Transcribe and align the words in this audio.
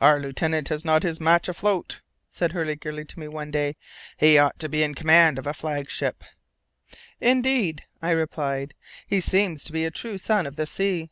"Our 0.00 0.18
lieutenant 0.18 0.66
has 0.70 0.84
not 0.84 1.04
his 1.04 1.20
match 1.20 1.48
afloat," 1.48 2.00
said 2.28 2.50
Hurliguerly 2.50 3.04
to 3.04 3.20
me 3.20 3.28
one 3.28 3.52
day. 3.52 3.76
"He 4.16 4.36
ought 4.36 4.58
to 4.58 4.68
be 4.68 4.82
in 4.82 4.96
command 4.96 5.38
of 5.38 5.46
a 5.46 5.54
flag 5.54 5.88
ship." 5.90 6.24
"Indeed," 7.20 7.84
I 8.02 8.10
replied, 8.10 8.74
"he 9.06 9.20
seems 9.20 9.62
to 9.62 9.72
be 9.72 9.84
a 9.84 9.92
true 9.92 10.18
son 10.18 10.44
of 10.44 10.56
the 10.56 10.66
sea." 10.66 11.08